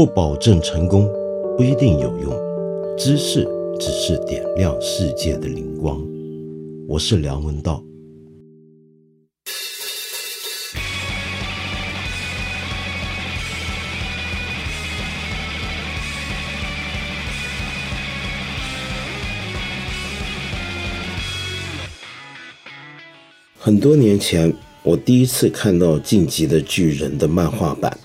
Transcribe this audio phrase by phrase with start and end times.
[0.00, 1.06] 不保证成功，
[1.58, 2.32] 不一定有用。
[2.96, 3.46] 知识
[3.78, 6.02] 只是点亮世界的灵光。
[6.88, 7.84] 我是梁文道。
[23.58, 24.50] 很多年前，
[24.82, 27.99] 我第一次看到《晋级的巨人》的漫画版，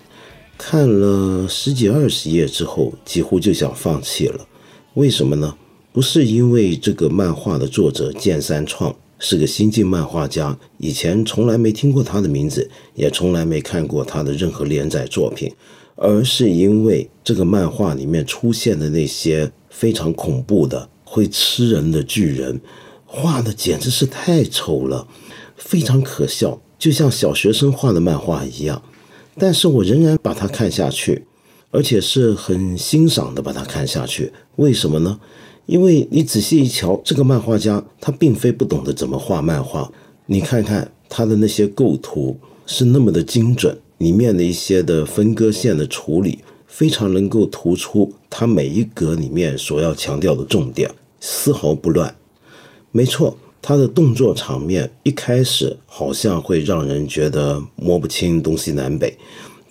[0.58, 4.48] 看了十几二十页之后，几乎就想放弃了。
[4.96, 5.56] 为什么呢？
[5.92, 15.54] 不是因为这个漫画的作者剑三创是个新晋漫画家，以前从来没听过他的名字，也从来没看过他的任何连载作品，
[15.96, 22.60] 而是因为这个漫画里面出现的那些非常恐怖的、会吃人的巨人，
[23.06, 25.08] 画的简直是太丑了。
[25.56, 28.84] 非常可笑，就像小学生画的漫画一样，
[29.38, 31.26] 但是我仍然把它看下去，
[31.72, 34.32] 而且是很欣赏的把它看下去。
[34.56, 35.20] 为什么呢？
[35.66, 39.92] 因为你仔细一瞧，这个漫画家他并非不懂得怎么画漫画。
[40.28, 52.16] 你看看他的那些构图是那么的精准，里面的一些的分割线的处理非常能够突出他每一格里面所要强调的重点，丝毫不乱。
[52.92, 53.38] 没错。
[53.68, 59.18] 他的动作场面一开始好像会让人觉得摸不清东西南北，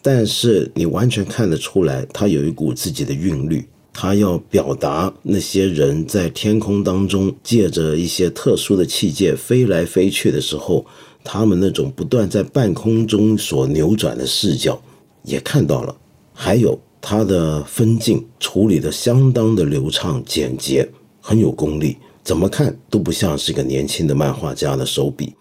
[0.03, 3.65] 但是你完全看得出来，他有一股自己的韵律。
[3.93, 10.85] 他要表达那些人在天空当中借着一些特殊的器械飞来飞去的时候，
[11.23, 14.83] 他们那种不断在半空中所扭转的视角
[15.23, 15.95] 也看到了。
[16.33, 21.97] 还有他的分镜处理的相当的流畅简洁，很有功力。
[22.25, 25.35] 怎么看都不像是个年轻的漫画家的手笔，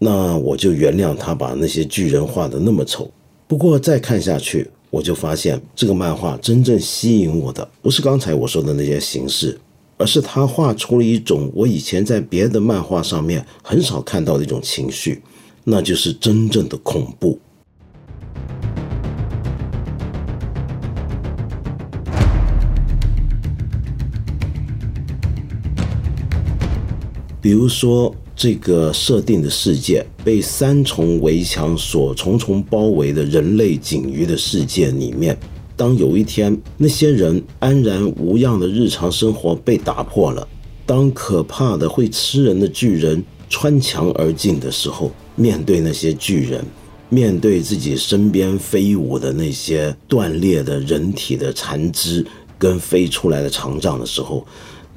[0.00, 3.08] 那我就原谅他把那些巨人画的那么丑。
[3.46, 9.56] 不过再看下去，我就发现这个漫画真正吸引我的，不是刚才我说的那些形式，
[9.96, 15.22] 而是他画出了一种我以前在别的漫画上面很少看到的一种情绪，
[15.62, 17.38] 那就是真正的恐怖。
[27.44, 35.36] 比如说，这个设定的世界被三重围墙所重重包围的人类仅余的世界里面，
[35.76, 40.48] 当有一天那些人安然无恙的日常生活被打破了，
[40.86, 46.64] 当可怕的会吃人的巨人穿墙而进的时候，面对那些巨人，
[47.10, 52.24] 面对自己身边飞舞的那些断裂的人体的残肢
[52.58, 54.46] 跟飞出来的肠脏的时候。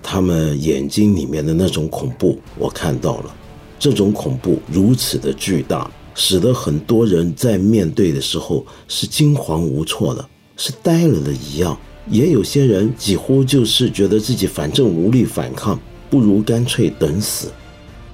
[0.10, 3.36] 他们眼睛里面的那种恐怖，我看到了。
[3.78, 10.26] 这种恐怖如此的巨大，使得很多人在面对的时候是惊惶无措的，
[10.56, 11.78] 是呆了的一样。
[12.10, 15.78] 也有些人几乎就是觉得自己反正无力反抗，
[16.10, 17.52] 不如干脆等死。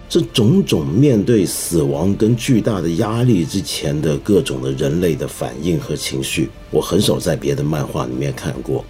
[0.09, 8.83] 这种种面对死亡跟巨大的压力之前的各种的人类的反应和情绪，我很少在别的漫画里面看过。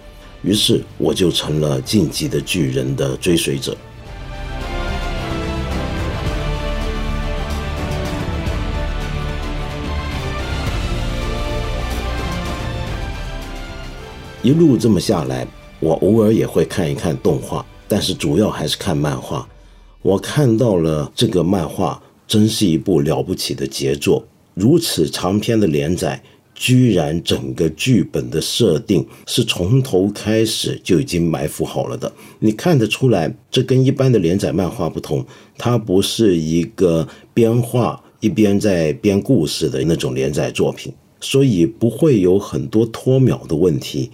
[0.44, 3.74] 于是我就成了晋级的巨人的追随者。
[14.42, 15.46] 一路这么下来，
[15.80, 19.48] 我偶尔也会看一看动画，但是主要还是看漫画。
[20.02, 24.22] 我看到了这个漫画，真是一部了不起的杰作。
[24.52, 26.22] 如此长篇的连载。
[26.54, 35.26] 居然整个剧本的设定是从头开始就已经埋伏好了的，你看得出来，这跟一般的连载漫画不同，
[35.58, 44.10] 它不是一个边画一边在编故事的那种连载作品，所以不会有很多脱秒的问题，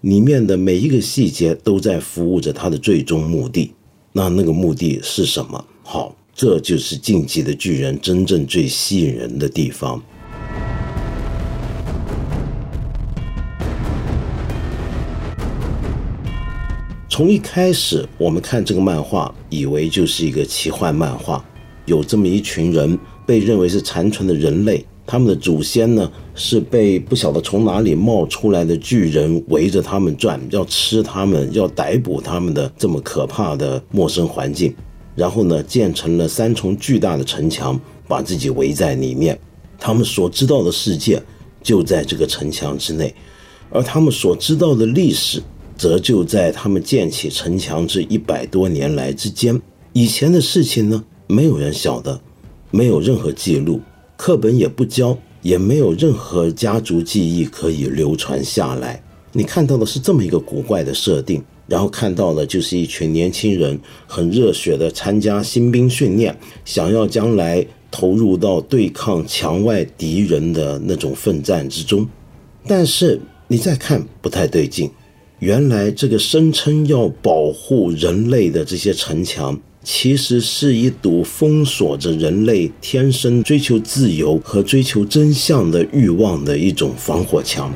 [0.00, 3.72] 里面的每一个细节都在服务着它的最终目的。
[4.12, 5.64] 那那个目的是什么？
[5.82, 10.02] 好，这就是《晋级的巨人》真正最吸引人的地方。
[17.14, 21.44] 从一开始，我们看这个漫画，以为就是一个奇幻漫画，
[21.86, 34.74] 有这么一群人被认为是残存的人类，他们的祖先呢是被不晓得从哪里冒出来的巨人围着他们转，要吃他们，要逮捕他们的这么可怕的陌生环境，
[35.14, 39.38] 然后呢建成了三重巨大的城墙，把自己围在里面，
[39.78, 41.22] 他们所知道的世界
[41.62, 43.14] 就在这个城墙之内，
[43.70, 45.40] 而他们所知道的历史。
[45.76, 49.60] 则就在他们建起城墙这一百多年来之间，
[49.92, 52.20] 以前的事情呢，没有人晓得，
[52.70, 53.80] 没有任何记录，
[54.16, 59.02] 课本也不教，也没有任何家族记忆可以流传下来。
[59.32, 72.06] 你看到的是这么一个古怪的设定，然后看到的就是一群年轻人很热血的参加新兵训练，想要将来投入到对抗墙外敌人的那种奋战之中。
[72.66, 74.88] 但是你再看，不太对劲。
[75.40, 87.70] 原来这个声称要保护人类的这些城墙，其实是一堵封锁着人类天生追求自由和追求真相的欲望的一种防火墙。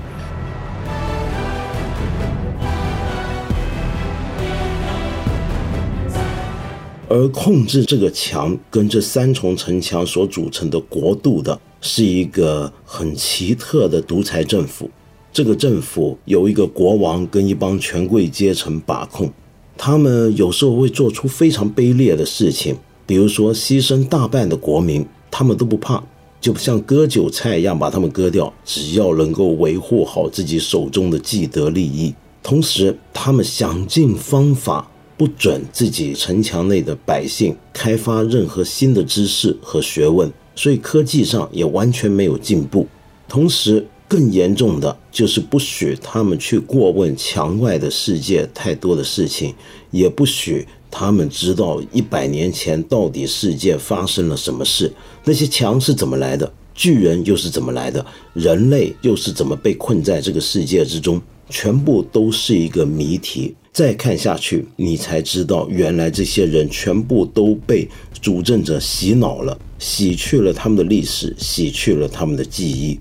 [7.11, 14.88] 而控制这个墙跟这三重城墙所组成的国度的，是一个很奇特的独裁政府。
[15.32, 19.30] 这个政府由一个国王跟一帮权贵阶层把控，
[19.76, 22.76] 他们有时候会做出非常卑劣的事情，
[23.06, 26.02] 比如说牺牲大半的国民，他们都不怕，
[26.40, 32.14] 就像割韭菜一样把他们割掉，只要能够维护好自己手中的既得利益。
[32.42, 34.88] 同时，他们想尽方法。
[35.19, 42.86] 不准自己城墙内的百姓开发任何新的知识和学问，所以科技上也完全没有进步。
[43.28, 49.55] 同时，更严重的就是不许他们去过问墙外的世界太多的事情，
[49.90, 54.90] 也不许他们知道一百年前到底世界发生了什么事，
[55.25, 61.20] 那些墙是怎么来的，巨人又是怎么来的，人类又是怎么被困在这个世界之中，
[61.50, 63.54] 全部都是一个谜题。
[63.70, 67.87] 再看下去，你才知道，原来这些人全部都被
[68.20, 72.99] 主政者洗脑了，洗去了他们的历史，洗去了他们的记忆，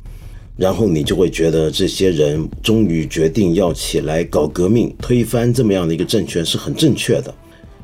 [0.57, 7.33] 然后你就会觉得，这些人终于决定要起来搞革命，推翻这么样的一个政权是很正确的。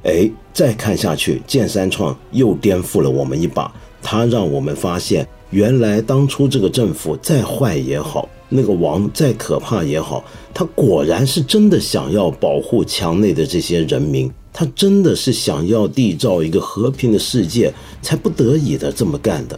[0.03, 8.27] 哎，再看下去，剑三创又颠覆了我们一把，他让我们发现，原来当初这个政府再坏也好。
[8.49, 10.23] 那个王再可怕也好，
[10.53, 19.57] 他果然是真的想要保护墙内的这些人民，他真的是想要缔造一个和平的世界，才不得已的这么干的。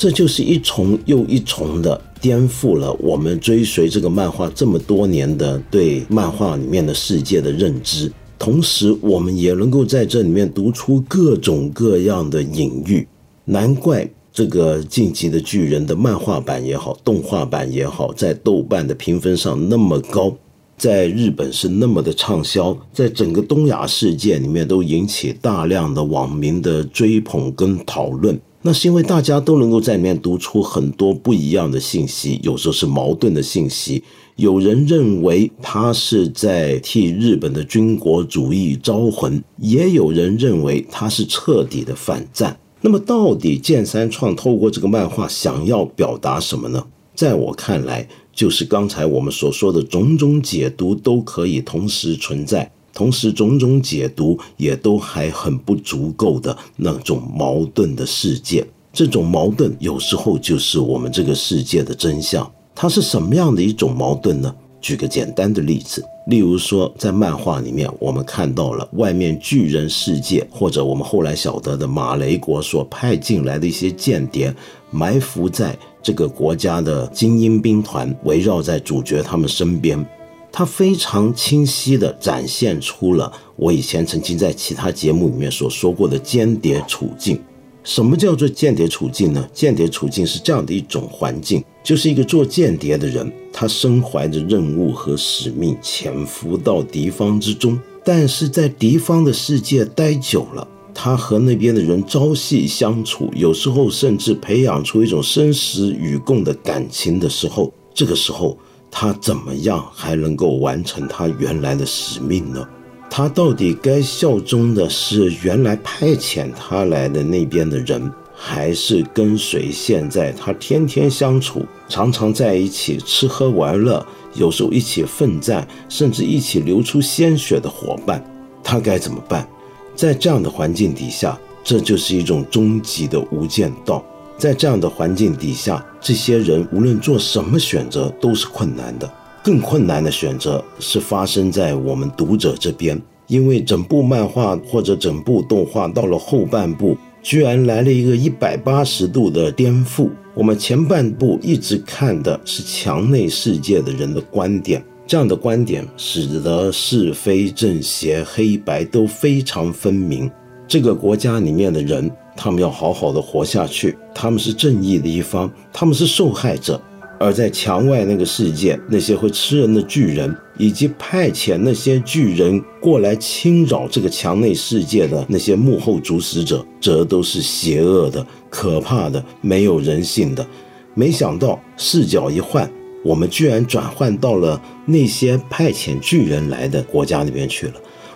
[0.00, 13.06] 这就是一重又一重的颠覆了我们追随这个漫画这么多年的对漫画里面的世界的认知，同时我们也能够在这里面读出各种各样的隐喻，
[13.44, 14.08] 难怪。
[14.32, 20.34] 这个《晋级的巨人》的漫画版也好，动画版也好，在豆瓣的评分上那么高，
[20.78, 28.40] 在日本是那么的畅销，在整个东亚世界里面都引起大量的网民的追捧跟讨论。
[28.62, 34.02] 那是因为大家都能够在里面读出很多不一样的信息，有时候是矛盾的信息。
[34.36, 42.58] 有人认为他是在替日本的军国主义招魂，也有人认为他是彻底的反战。
[42.82, 46.86] 那么，到底剑三创透过这个漫画想要表达什么呢？
[47.14, 52.70] 在我看来，就是刚才我们所说的种种解读都可以同时存在，
[53.00, 58.62] 同时种种解读也都还很不足够的那种矛盾的世界。
[58.92, 62.46] 这种矛盾有时候就是我们这个世界的真相。
[62.74, 64.54] 它是什么样的一种矛盾呢？
[64.82, 66.04] 举个简单的例子。
[66.26, 74.54] 例如说，在漫画里面，我们看到了外面巨人世界，或者我们后来晓得的马雷国所派进来的一些间谍，
[74.90, 80.06] 埋伏在这个国家的精英兵团，围绕在主角他们身边。
[80.52, 87.40] 他非常清晰地展现出了我以前曾经在其他节目里面所说过的间谍处境。
[87.82, 89.48] 什么叫做间谍处境呢？
[89.54, 97.80] 间谍处境是这样的一种环境，就是一个做间谍的人，他身怀着任务和使命，潜伏到敌方之中。
[98.04, 108.58] 但是在敌方的世界待久了，他和那边的人朝夕相处，有时候甚至培养出一种生死与共的感情的时候，这个时候
[108.90, 112.66] 他怎么样还能够完成他原来的使命呢？
[113.08, 124.04] 他到底该效忠的是原来派遣他来的那边的人，还是跟随现在他天天相处、常常在一起吃喝玩乐、
[124.34, 128.24] 有时候一起奋战，甚至一起流出鲜血的伙伴？
[128.62, 129.48] 他该怎么办？
[129.96, 134.04] 在这样的环境底下，这就是一种终极的无间道。
[134.40, 139.08] 在这样的环境底下，这些人无论做什么选择都是困难的。
[139.42, 150.08] 更困难的选择是发生在我们读者这边，因为整部漫画或者整部动画到了后半部，居然来了一个一百八十度的颠覆。
[150.32, 160.30] 我们前半部一直看的是墙内世界的人的观点，这样的观点使得是非正邪、黑白都非常分明。
[160.70, 166.80] 这个国家里面的人，他们要好好的活下去，他们是正义的一方，他们是受害者。
[167.18, 180.46] 而在墙外那个世界，那些会吃人的巨人，以及派遣那些巨人过来侵扰这个墙内世界的那些幕后主使者，则都是邪恶的、可怕的、没有人性的。
[180.94, 182.70] 没想到视角一换，
[183.04, 187.74] 我们居然转换到了那些派遣巨人来的国家那边去了。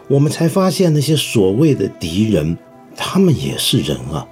[0.09, 2.57] 我们才发现，那些所谓的敌人，
[2.95, 4.27] 他们也是人啊，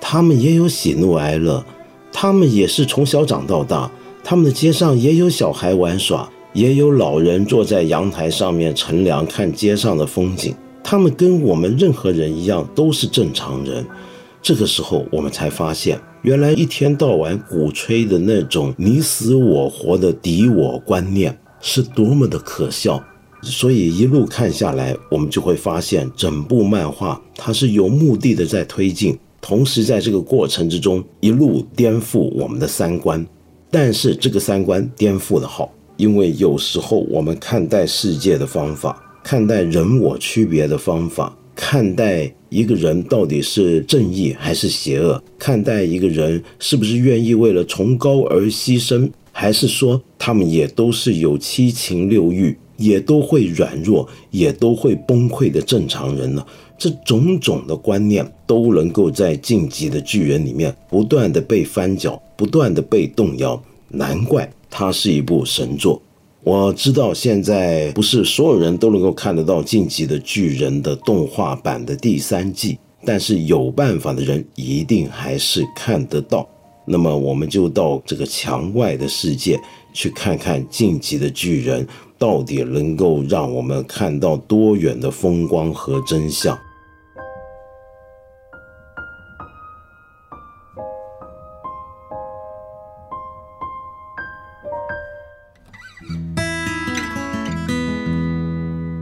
[0.00, 1.64] 他们也有喜怒哀乐，
[2.12, 3.90] 他们也是从小长到大。
[4.22, 10.54] 他们的街上也有小孩玩耍，也有老人坐在阳台上面乘凉看街上的风景。
[10.84, 13.86] 他们跟我们任何人一样，都是正常人。
[14.42, 23.02] 这个时候，我们才发现，原来一天到晚鼓吹的那种你死我活的敌我观念是多么的可笑。
[23.42, 33.24] 所以一路看下来，我们就会发现，整部漫画它是有目的的在推进，同时在这个过程之中，一路颠覆我们的三观。
[33.70, 56.42] 但是这个三观颠覆的好，因为有时候我们看待世界的方法，看待人我区别的方法，看待一个人到底是正义还是邪恶，看待一个人是不是愿意为了崇高而牺牲，还是说他们也都是有七情六欲，也都会软弱，也都会崩溃的正常人呢？
[56.78, 66.00] 这种种的观念都能够在《晋级的巨人》里面不断的被翻搅，不断的被动摇，难怪它是一部神作。
[66.44, 76.48] 我知道现在不是所有人都能够看得到《晋级的巨人》的动画版的第三季，但是有办法的人一定还是看得到。
[76.86, 79.60] 那么我们就到这个墙外的世界
[79.98, 81.84] 去看看《晋级的巨人》
[82.16, 86.56] 到底能够让我们看到多远的风光和真相。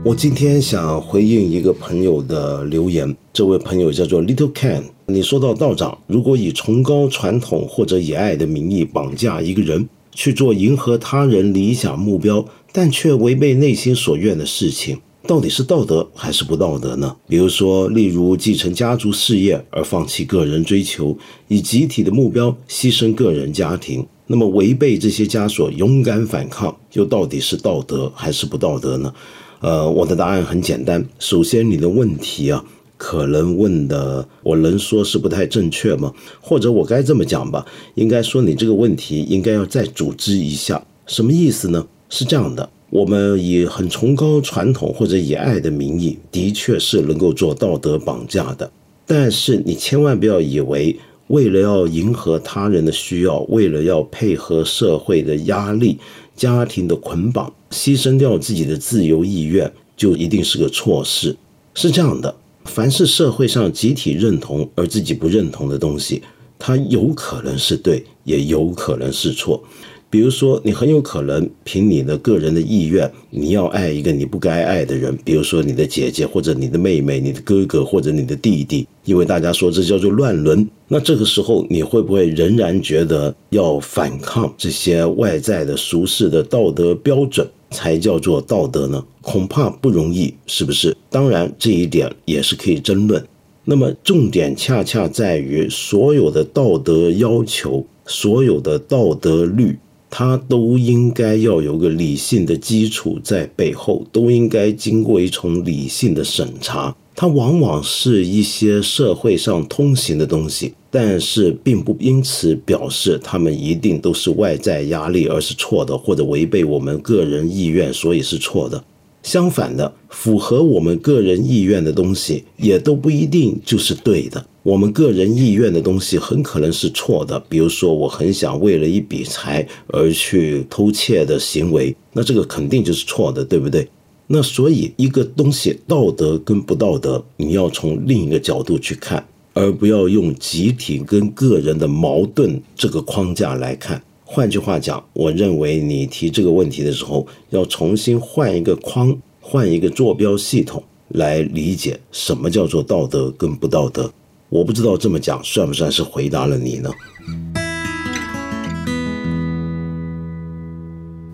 [0.03, 4.85] 我今天想回应一个朋友的留言，这位朋友叫做 Little Can。
[5.05, 14.97] 你说到道长，如果以崇高传统或者以爱的名义绑架一个人去做迎合他人理想目标，但却违背内心所愿的事情，
[15.27, 17.15] 到底是道德还是不道德呢？
[17.27, 21.15] 比如说，例如继承家族事业而放弃个人追求，
[21.47, 29.13] 以集体的目标牺牲个人家庭，那么违背这些枷锁勇敢反抗，又到底是道德还是不道德呢？
[29.59, 31.07] 呃，我的答案很简单。
[31.19, 32.65] 首先，你的问题啊，
[32.97, 36.11] 可能问的，我能说是不太正确吗？
[36.41, 40.83] 或者我该这么讲吧，应该说你这个问题应该要再组织一下。
[41.05, 41.87] 什么意思呢？
[42.09, 48.69] 是这样的，我们以很崇高传统或者以爱的名义，的确是能够做道德绑架的。
[49.05, 55.97] 但是你千万不要以为，为了要迎合他人的需要，为了要配合社会的压力。
[56.35, 61.35] 家庭的捆绑，牺牲掉自己的自由意愿，就一定是个错事。
[61.73, 62.35] 是这样的，
[62.67, 66.21] 凡是社会上集体认同而自己不认同的东西，
[66.59, 69.63] 它有可能是对，也有可能是错。
[70.09, 80.65] 比如说，你很有可能凭你的个人的意愿，你要爱一个你不该爱的人，比如说你的姐姐或者你的妹妹、你的哥哥或者你的弟弟，因为大家说这叫做乱伦。
[80.87, 89.03] 那这个时候，你会不会仍然觉得要反抗这些外在的俗世的道德标准才叫做道德呢？
[89.21, 90.95] 恐怕不容易，是不是？
[91.09, 93.25] 当然，这一点也是可以争论。
[93.65, 99.77] 那么，重点恰恰在于所有的道德要求，所有的道德律。
[100.09, 106.95] 它都应该要有个理性的基础在背后，都应该经过一重理性的审查。
[107.19, 118.83] 它往往是一些社会上通行的东西，但是并不因此表示他们一定都是外在压力而是错的，或者违背我们个人意愿，所以是错的。
[119.23, 124.45] 相反的，符合我们个人意愿的东西，也都不一定就是对的。
[124.61, 127.39] 我们个人意愿的东西很可能是错的。
[127.49, 133.87] 比如说，我很想为了一笔财而去偷窃的行为，那这个肯定就是错的，对不对？
[134.29, 144.03] 那所以，一个东西道德跟不道德，你要从另一个角度去看，而不要用集体跟个人的矛盾这个框架来看。
[144.25, 154.11] 换句话讲，我认为你提这个问题的时候，要重新换一个框，换一个坐标系统来理解什么叫做道德跟不道德。
[154.49, 156.89] 我不知道这么讲算不算是回答了你呢？